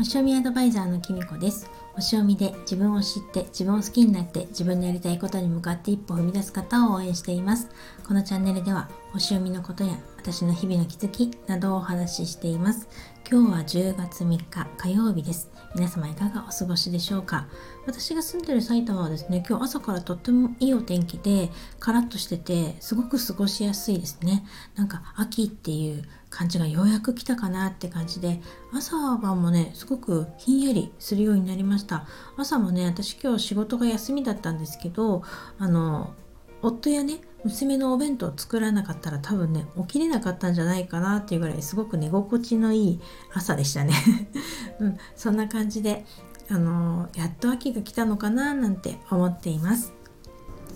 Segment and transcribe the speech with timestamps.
[0.00, 1.70] 星読みアドバイザーのきみこです。
[1.92, 7.68] 星読みで自分を知って自分を好きになって自分のやりたいことに向かって一歩踏み出す方を応援しています。
[8.08, 12.88] このチャンネルでは星読みのことや私の日々の気づきなどをお話ししています。
[13.30, 15.50] 今日は10月3日火曜日です。
[15.74, 17.46] 皆様いかがお過ごしでしょうか？
[17.86, 24.46] 私が住んでる埼玉はですね今日朝からとってもいいお天気でカラッとしててすごく過ごしやすいですね。
[24.76, 28.40] なんか秋っていう感じがようやく来たかなって感じで
[28.72, 32.06] 朝晩もねすごくひんやりするようになりました。
[32.36, 35.22] 朝もね私今日仕事が休みだったんですけど
[35.58, 36.14] あの
[36.62, 43.00] 夫やね娘のお弁当を作らなかったら多分ね起きれなかったんじゃないかなっていうぐらいすごく寝心地のいい
[43.32, 43.94] 朝でしたね、
[44.78, 46.04] うん、そんな感じで
[46.50, 49.92] あのやっと秋が来たのかななんて思っています。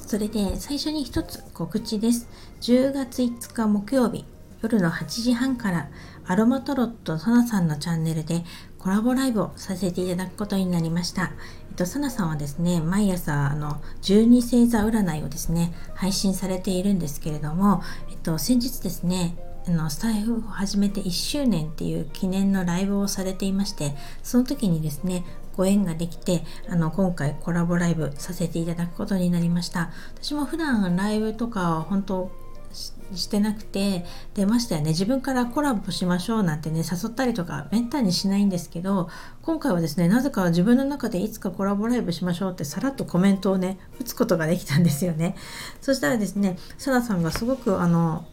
[0.06, 2.28] それで最初に一つ告知です。
[2.60, 4.24] 10月5日木曜日。
[4.64, 5.90] 夜の8時半から
[6.26, 8.44] アロマトロットサナさんのチャンネルで
[8.78, 11.32] コラボライブをさせていただくことになりました。
[11.70, 25.24] えっと、サナさんはですね、毎朝あの12星座占いをですね、配信されているんですけれども、えっと、先日ですね、あのスタイフを始めて1周年っていう記念のライブをされていましてその時にですね
[25.56, 32.43] ご縁ができてあの今回コラボライブさせていただくことになりました私も普段ライブとか本当
[32.74, 34.90] してなくて出ましたよね。
[34.90, 39.08] 自分からコラボしましょうなんてね誘ったりとかめったにしないんですけど
[39.42, 45.36] 今回はですねなぜか自分の中でいつかコラボライブしましょうってさらっとコメントをね打つことができたんですよね。
[45.80, 48.26] そしたらですねサナさんがすごくあの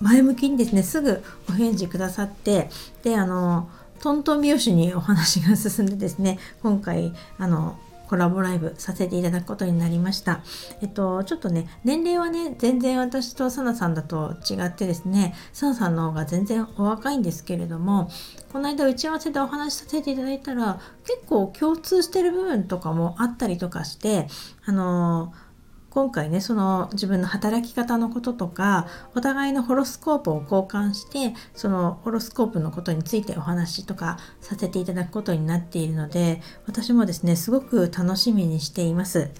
[0.00, 2.70] 前向きにですねすぐお返事くださって
[3.02, 3.68] であの
[4.00, 7.76] トントン拍子にお話が進んでですね今回あの
[8.08, 10.40] コラボライブさせていただくことになりました。
[10.80, 18.10] えっと、ちょっとね、年齢はね、全然私とサナさんだと違ってですね、サナさんの方が全然お若いんですけれども、
[18.52, 24.26] この間打ち合わせでお話しさせていただいたら、結構共通してる部分とかもあったりとかして、
[24.64, 25.47] あのー
[25.98, 28.86] 今回ねその自分の働き方のこととか
[29.16, 39.32] お互いのホロスコープを交換してそのホロスコープのことについてお話とかさせていただくことになっているので私もですねすごく楽しみにしています。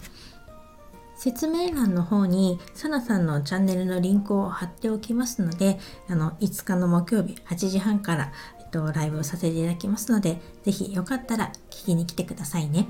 [1.16, 12.88] 説明欄の方にサナさんのチャンネルのリンクを貼っておきますのであの5日の木曜日8時半から、えっと、ライブをさせていただきますので是非よかったら聞きに来てくださいね。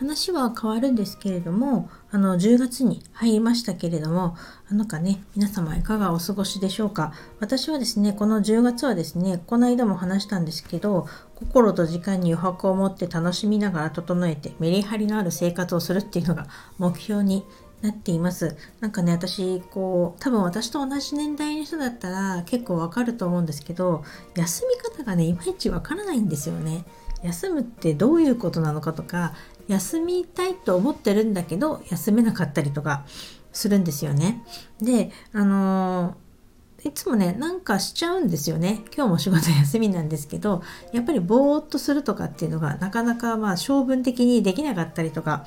[0.00, 4.34] 話は変わるんですけれどもあの10月に入りましたけれども
[4.70, 16.46] なんかね皆様いかがお過ごしでしょうか私はですねこの10月はですねこの間も話したんですけど心と時間に余白を持って楽しみながら整えてメリハリのある生活をするっていうのが
[16.78, 17.44] 目標に
[17.82, 18.56] なっています。
[18.80, 24.04] なんかね、私、こう、多分私と同じ年代の人だったら結構わかると思うんですけど、
[24.36, 26.84] 休み方がね、いまいちわからないんですよね。
[27.22, 29.34] 休むってどういうことなのかとか
[29.70, 33.04] 休みたいと思ってるんだけど休めなかったりとか
[33.52, 34.42] するんですよね。
[34.82, 45.46] であのー、いつもねなんかしちゃうんですよね今日も仕事休みなんですけどやっぱりぼーっとするとかっていうのがなかなかまあ性分的にできなかったりとか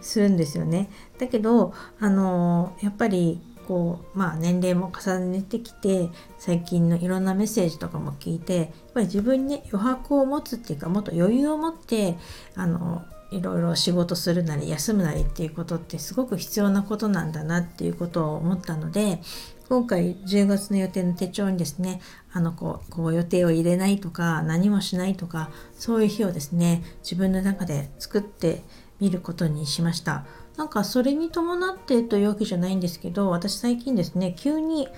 [0.00, 0.88] するんですよね。
[1.18, 12.16] だけどあのー、やっぱりこうまあ年齢も重ねてきて最近のいろんなメッセージとかも聞いてやっぱり自分に、ね、余白を持つっていうかもっと余裕を持って
[12.54, 19.20] あのいろいろ仕事するなり休むなりっていうことってすごく必要なことなんだなっていうことを思ったので
[19.68, 22.00] 今回10月の予定の手帳にですね
[22.32, 28.62] あのこうこう予定を入れないとか何もしないとかそういう日をですね自分の中で作って
[29.00, 30.24] みることにしました。
[30.56, 34.88] なんかそれに伴ってというわけじゃないんですけど私最近ですね急に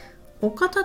[0.41, 0.85] お片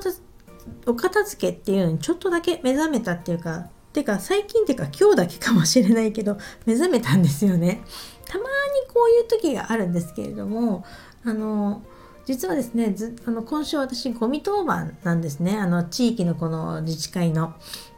[0.87, 7.83] お片付けっていうのにちょっとだけ目覚めたっていうかてか最近っていうか今日だけかもしれないけど 目覚めたんですよね。
[8.25, 8.49] たまに
[8.91, 10.83] こういう時があるんですけれども
[11.23, 11.83] あの
[12.25, 17.53] 実はですねずあの今週私ゴミ当番なんですねあの地域のこの自治会の。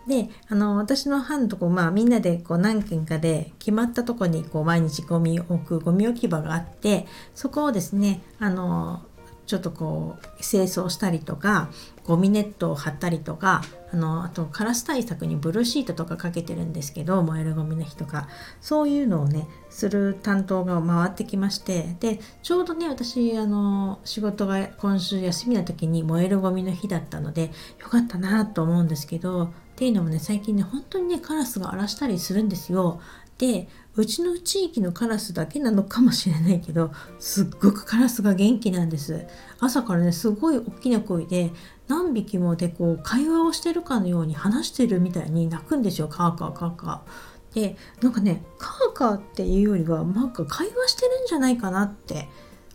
[0.08, 9.02] であの私の班とこ、まあ、みんなでこう何軒かで決まったとこにこう毎日ゴミを置くゴミ置き場があってそこをですねあの
[9.48, 11.70] ちょっとこう清掃したりとか
[12.06, 13.62] ゴミネットを貼ったりとか
[13.92, 18.28] あのあとカラス対策にブルーシートとかかけてるんですけど燃えるゴミの日とか。
[18.62, 33.02] そういうのをねする担当が回ってきましてでちょうどね私あの仕事が今週休みの時に燃えるゴミの日だったのでよかったなと思うんですけどっていうのもね最近ね本当にねカラスが荒らしたりするんですよ。
[33.38, 39.26] でうちの地域のカラスだけなのかもしれないけどすっごくカラスが元気なんです。
[39.60, 41.52] 朝からねすごい大きな声で
[41.88, 46.08] 何匹もでこう会話をしてるかのように話してるみたいに鳴くんですよ。
[46.08, 47.56] カーカーカーカー。
[47.56, 52.28] でなんかねカーカーっていうよりはなんか会話してるんじゃないかなって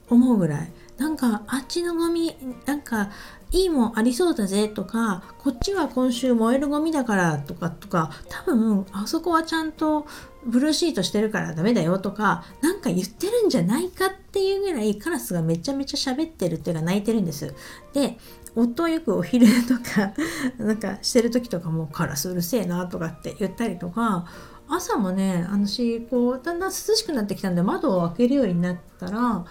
[0.08, 0.72] 思うぐらい。
[1.00, 2.36] なんかあっちのゴミ
[2.66, 3.08] なんか
[3.52, 10.06] いいもんありそうだぜとかこっちは今週燃えるゴミだからとかとか多分あそこはちゃんと
[10.44, 17.54] ブルーシートしてるからダメだよとか何か言ってるんじゃないかっていうぐらいカラスがめちゃめちゃ喋ってるっていうか泣いてるんです。
[17.94, 18.18] で
[18.54, 20.12] 夫はよくお昼とか
[20.62, 24.26] なんかしてる時とかもカラスうるせえなとかって言ったりとか
[24.68, 29.44] 朝もね私こうだんだん涼しくなってきたんで窓を開けるようになったら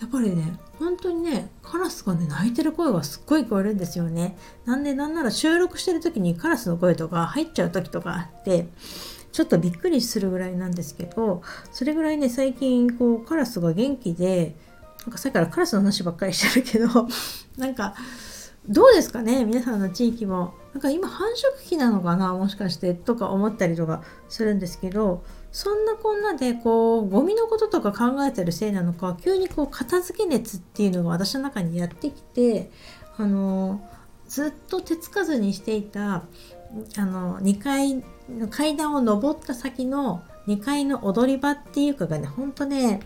[0.00, 4.36] やっぱりね本当にねカラスがね鳴いてる声がすっごい聞こえるんですよね。
[4.64, 8.68] なんでなんなら収録してる時にカラスの声とか入っちゃう時とかあって
[9.32, 11.42] ちょっとびっくりするぐらいなんですけど
[11.72, 14.54] それぐらいね最近こうカラスが元気で
[15.04, 17.08] なんかさっきからカラスの話ばっかりしてるけど
[17.58, 17.94] なんか
[18.68, 20.54] どうですかね皆さんの地域も。
[20.72, 25.22] なんか今繁殖期なのかなもしかしてとか思ったりとかするんですけど
[25.54, 32.72] そんなこんなでこうゴミのこととか考えてるせいなのか急にこう片付け熱っていうのが私の中にやってきて
[33.16, 33.80] あの
[34.26, 36.24] ずっと手つかずにしていた
[36.96, 42.98] あの2階の階段を上った先の2階の踊り場っていうかがねほんとね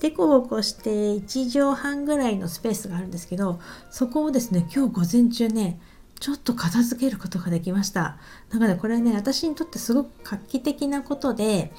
[0.00, 3.60] デコボコして1畳半ぐらいのスペースがあるんですけど
[3.92, 5.78] そこをですね今日午前中ね
[6.24, 8.16] ちょっと片付けることができました。
[8.50, 11.70] だからこれはね、私にとってすごく画期的なことで、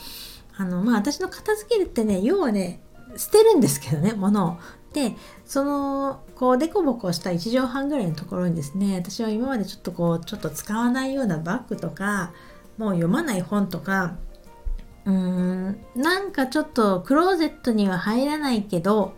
[0.55, 2.79] あの、まあ私の片付けるってね、要はね、
[3.17, 4.57] 捨てるんですけどね、物を。
[4.93, 5.15] で、
[5.45, 12.31] その、こう、デコボコした1畳半ぐらいのところにですね、私は今までちょっとこう、ちょっと使わないようなバッグとか、
[12.77, 14.15] もう読まない本とか、
[15.05, 19.15] うーん、なんかちょっとクローゼットには入らないけど、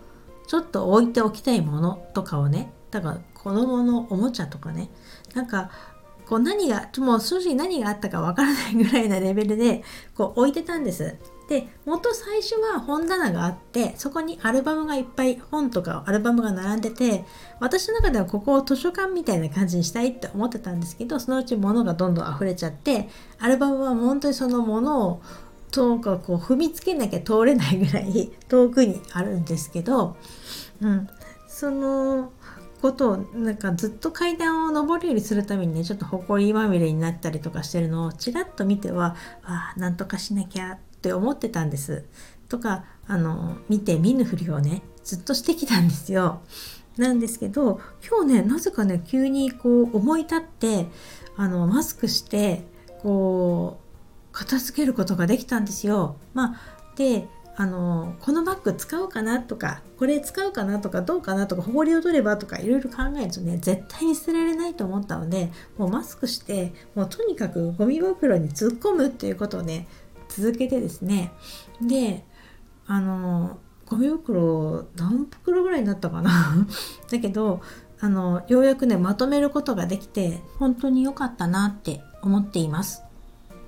[0.47, 4.89] ちょっと置いておきたいものとかをね、だから子供のおもちゃとかね、
[5.37, 5.69] なんか
[6.27, 9.83] こう何がもう正直何があったかわからないぐらいなレベルで
[10.15, 11.15] こう置いてたんです。
[11.47, 17.23] で元最初は本棚があってそこにアルバムがいっぱい本とかアルバムが並んでて
[17.61, 23.07] 私の中ではここを図書館みたいな感じにしたいって思ってたんですけどそのうち物がどんどん溢れちゃって
[23.39, 25.21] アルバムは本当にその物を
[25.71, 30.17] とかこう踏みつけなきゃ通れないぐらい遠くにあるんですけど、
[30.81, 31.07] うん、
[31.47, 32.33] その
[32.81, 42.05] ことをなんかずっと階段を上るようにするためにねちょっと埃まみれになったりとかしてるのをちらっと見てはあなんとかしなきゃって思ってたんです。
[42.49, 46.41] とかあの見て見ぬふりをねずっとしてきたんですよ。
[46.97, 50.87] なんですけど今日ねなぜかね急にこう思い立って
[51.35, 52.63] あのマスクして
[53.01, 53.87] こう
[54.31, 56.15] 片付けることができたんですよ。
[56.33, 56.59] まあ、
[56.95, 57.27] で
[57.59, 69.87] あのこのバッグ使おうかなとかこれ使うかなとかどうかなとかほこりを取ればとかいろいろ考えるとね絶対に捨てられないと思ったのでもうマスクしてもうとにかくゴミ袋に突っ込むっていうことをね
[70.29, 71.31] 続けてですね。
[71.81, 72.23] で
[72.85, 73.57] あの
[73.87, 76.67] ゴミ袋何袋ぐらいになったかな？
[77.09, 77.61] だけど
[77.99, 83.01] あのようやくねまとめることができて本当に良かったなって思っています。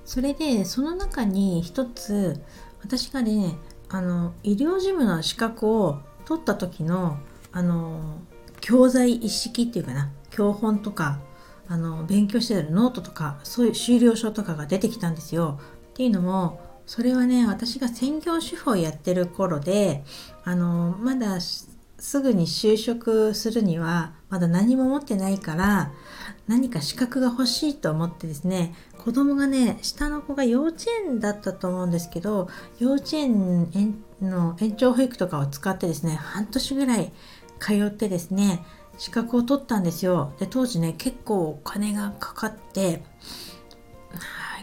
[0.04, 2.40] それでその中に一つ
[2.82, 3.56] 私がね
[3.90, 7.18] あの医療事務の資格を取った時の
[7.52, 8.18] あの
[8.60, 11.18] 教材一式っていうかな教本とか
[11.68, 15.60] あの勉強してるノートとかそういう修了書とかが出てきたんですよ。
[15.90, 20.04] っていうのもそれはね私が専業主婦をやってる頃で
[20.44, 21.38] あのまだ
[22.00, 25.92] すぐに就職するにはまだ何も持ってないから
[26.48, 33.70] 何か資格が欲しいと思ってですね子供がね下の子が幼稚園だったと思うんですけど幼稚園
[34.20, 37.12] の延長保育とかを使ってですね半年ぐらい
[37.60, 38.64] 通ってですね
[38.96, 40.34] 資格を取ったんですよ。
[40.38, 43.02] で当時ね結構お金がかかって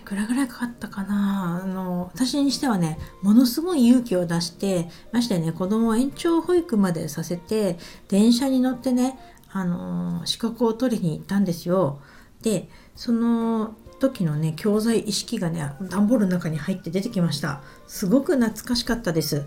[0.07, 1.59] くらぐらいかかったかな？
[1.61, 9.19] あの私にしてはねものすごい勇気を出してましてね子供を延長保育までさせて電車に乗ってね
[9.51, 11.99] あの資格を取りに行ったんですよ。
[12.41, 17.61] でその時のね教材意識がね段ボールの中に入って出てきました。
[17.85, 19.45] すごく懐かしかったです。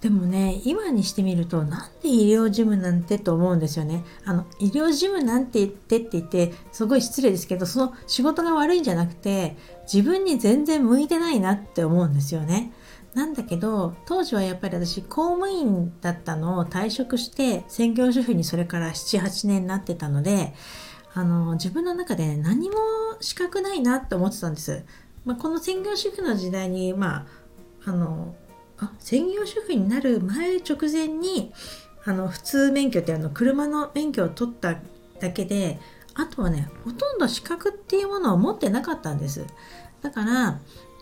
[0.00, 4.04] でもね今にしてみるとなんで医療事務なんてと思うんですよね。
[4.24, 9.56] あの医療事務なんて言ってって言ってすごい失礼ですけどその仕事が悪いんじゃなくて
[9.92, 12.72] 自分に全然向いてないなって思うんですよね。
[13.14, 20.54] なんだけど当時はやっぱり私公務員だったのを退職して専業主婦にそれから78年になってたので
[21.14, 22.76] あの自分の中で何も
[23.20, 24.84] 資格ないなって思ってたんです。
[25.24, 27.26] まあ、この専業主婦の時代にま
[27.84, 28.36] ああの
[28.80, 31.52] あ専業主婦になる前直前に
[32.04, 34.76] あの普通免許ってあの車の免許を取った
[35.20, 35.78] だけで
[36.14, 39.46] あとはねほとんど資格っていうものを持ってなかったんです。
[40.02, 40.60] だから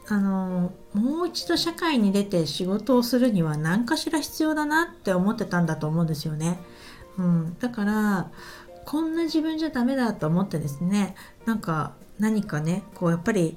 [0.08, 6.58] あのもう一度社会に出て仕事をするには何かしら必要だなって思ってたんだと思うんですよね、
[7.18, 8.30] うん、だから
[8.84, 13.56] こんな自分じゃダメだと思ってですねなんか何かねこうやっぱり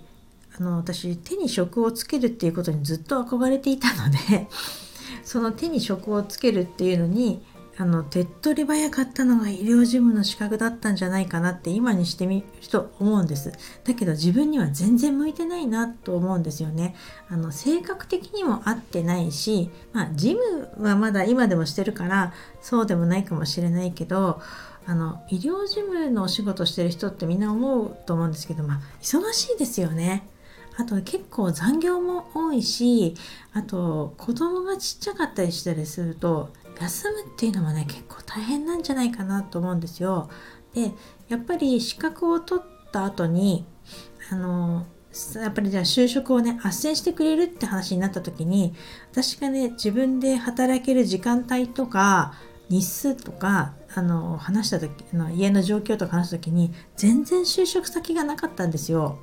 [0.60, 4.48] あの私手に職をつけるっていうことにずっと憧れていたので
[5.24, 7.42] その手に職をつけるっていうのに
[7.78, 13.54] あの手っ取り早かったのが医療事務の資格だったんじゃないかなって今にしてみると思うんです。
[13.86, 16.94] だけど自分には全然向いてないなと思うんですよね。
[17.30, 24.42] あの性格的にも合ってないしまあ事務はまだ今でもしてるからそうでもないかもしれないけど
[24.86, 30.28] あの医療事務のお仕事してる人ってみんな思うと思うんですけどまあ忙しいですよね。
[30.80, 33.14] あと結構残業も多いし
[33.52, 40.30] あと子供がちっちゃかったりしたりすると休むっていうのもね結構大変なんじゃないかなと思うんですよ。
[40.74, 40.94] で
[41.28, 43.66] やっぱり資格を取った後に
[44.32, 44.86] あの
[45.36, 48.74] やっぱりじゃあ就職をね斡旋してくれるって話になった時に
[49.12, 52.36] 私がね自分で働ける時間帯とか
[52.70, 59.20] 日数とかあの話した時の家の状況とか話した時に全然就職先がなかったんですよ。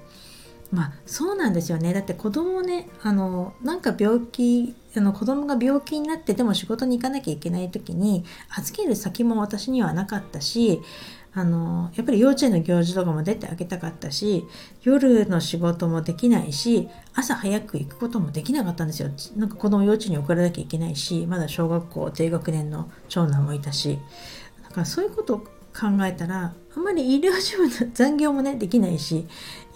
[0.72, 1.92] まあそうなんですよね。
[1.92, 8.24] だって子供ねあのなんか病気あの子供が病気になってでも仕事に行かなきゃいけない時に
[8.56, 10.80] 預ける先も私にはなかったし
[11.34, 14.46] あのやっぱり幼稚園の行事とかも出てあげたかったし
[14.82, 19.10] 夜の仕事もできないし朝早く行くこともできなかったんですよ。
[19.36, 23.98] なんか子供幼稚園に送らなきゃいけないしまだ小学校低学年の長男もいたし。
[24.64, 25.44] だからそういうこと
[25.78, 29.26] 考えたらあんまり医療事務の残業もねできないし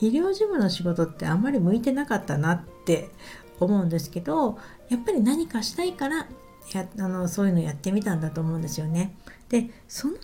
[0.01, 3.11] 医療事務の仕事ってあんまり向いてなかったなって
[3.59, 6.27] 思うんですけどやっぱり何かしたいから
[6.73, 9.15] やあのそういうのやってみたんだと思うんですよね。
[9.49, 10.21] でその後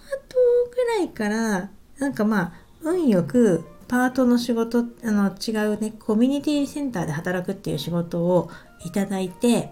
[0.71, 2.53] ぐらいからなんかまあ
[2.83, 8.51] 運よくパートの仕事あの違うねコミュニティセンターで働くっていう仕事を
[8.85, 9.71] いただいて、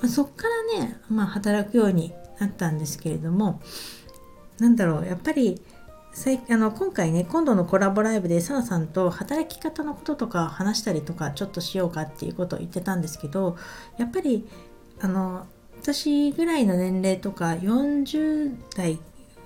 [0.00, 0.44] まあ、そっか
[0.78, 3.60] らね、まあ、働くようになったんですけれども
[4.58, 5.60] なんだろうやっぱり
[6.48, 13.58] あの今回ね今度のコラボライブでサナさんと働き方のこととか話したりとかちょっとしようかっていうことを言ってたんですけど
[13.98, 14.48] やっぱり
[15.00, 15.46] あの
[15.82, 18.98] 私ぐらいの年齢とか40代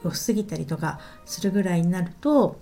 [0.05, 2.61] を過ぎたりとかするぐらいになると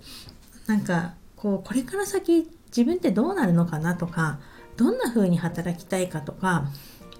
[0.65, 4.39] なんかこうこれから先自分ってどうなるのかなとか
[4.75, 6.65] どんな風に働きたいかとか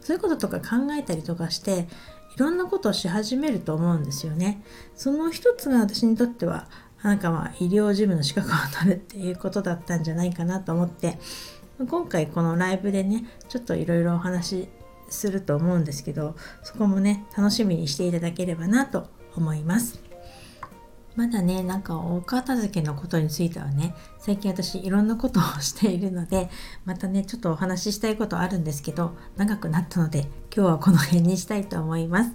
[0.01, 1.87] そういうこととか考えたりとかして
[2.35, 4.61] いろんなことをし始めると思うんですよね。
[4.95, 6.67] その一つが私にとっては
[7.03, 11.17] なんかまあ医療事務の資格を取るっていうことだったんじゃないかなと思って
[11.87, 14.69] 今回このライブでねちょっといろいろお話し
[15.09, 20.08] すると思うんですけどそこもね楽しみにしていただければなと思います。
[21.19, 26.49] まだねなんかお片付けのことについてはね最近私いろんなことをしているので
[26.85, 30.19] またねちょっとお話ししたいことあるんですけど長くなったので
[30.55, 32.31] 今日はこの辺にしたいと思います。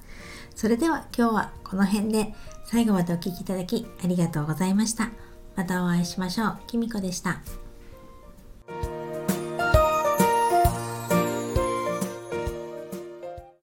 [0.55, 2.35] それでは今日はこの辺で
[2.67, 5.13] 最後までお聴きいただきありがとうございました。
[5.57, 6.59] またお会いしましょう。
[6.67, 7.64] きみこでした。